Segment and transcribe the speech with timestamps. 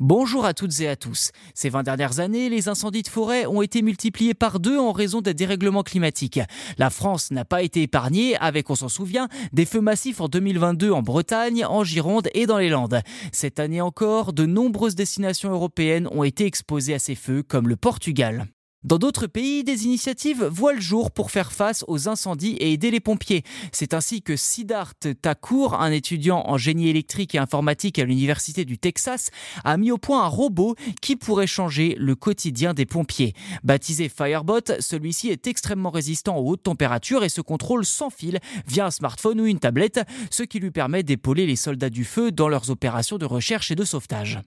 [0.00, 1.32] Bonjour à toutes et à tous.
[1.54, 5.20] Ces 20 dernières années, les incendies de forêt ont été multipliés par deux en raison
[5.20, 6.38] des dérèglements climatiques.
[6.78, 10.92] La France n'a pas été épargnée avec, on s'en souvient, des feux massifs en 2022
[10.92, 13.00] en Bretagne, en Gironde et dans les Landes.
[13.32, 17.74] Cette année encore, de nombreuses destinations européennes ont été exposées à ces feux, comme le
[17.74, 18.46] Portugal.
[18.84, 22.92] Dans d'autres pays, des initiatives voient le jour pour faire face aux incendies et aider
[22.92, 23.42] les pompiers.
[23.72, 28.78] C'est ainsi que Siddharth Thakur, un étudiant en génie électrique et informatique à l'Université du
[28.78, 29.30] Texas,
[29.64, 33.34] a mis au point un robot qui pourrait changer le quotidien des pompiers.
[33.64, 38.86] Baptisé Firebot, celui-ci est extrêmement résistant aux hautes températures et se contrôle sans fil via
[38.86, 42.48] un smartphone ou une tablette, ce qui lui permet d'épauler les soldats du feu dans
[42.48, 44.40] leurs opérations de recherche et de sauvetage.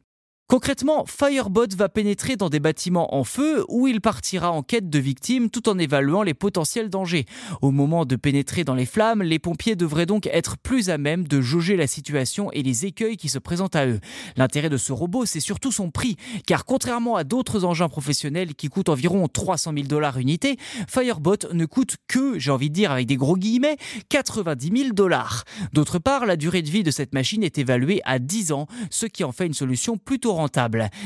[0.52, 5.00] Concrètement, Firebot va pénétrer dans des bâtiments en feu où il partira en quête de
[5.00, 7.26] victimes tout en évaluant les potentiels dangers.
[7.62, 11.26] Au moment de pénétrer dans les flammes, les pompiers devraient donc être plus à même
[11.26, 14.02] de jauger la situation et les écueils qui se présentent à eux.
[14.36, 18.68] L'intérêt de ce robot, c'est surtout son prix, car contrairement à d'autres engins professionnels qui
[18.68, 20.58] coûtent environ 300 000 dollars unité,
[20.90, 23.78] Firebot ne coûte que, j'ai envie de dire avec des gros guillemets,
[24.10, 25.46] 90 000 dollars.
[25.72, 29.06] D'autre part, la durée de vie de cette machine est évaluée à 10 ans, ce
[29.06, 30.41] qui en fait une solution plutôt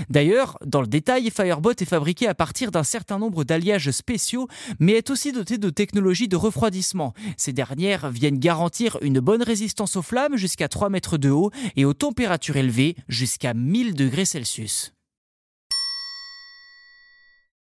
[0.10, 4.48] D'ailleurs, dans le détail, Firebot est fabriqué à partir d'un certain nombre d'alliages spéciaux,
[4.80, 7.14] mais est aussi doté de technologies de refroidissement.
[7.38, 11.86] Ces dernières viennent garantir une bonne résistance aux flammes jusqu'à 3 mètres de haut et
[11.86, 14.94] aux températures élevées jusqu'à 1000 degrés Celsius.